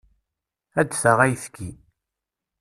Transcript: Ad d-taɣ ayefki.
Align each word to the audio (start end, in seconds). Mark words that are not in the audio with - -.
Ad 0.79 0.87
d-taɣ 0.89 1.19
ayefki. 1.25 1.69